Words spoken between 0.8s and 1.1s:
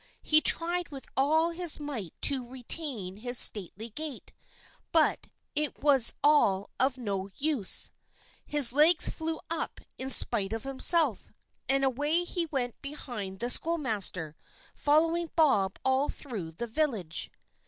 with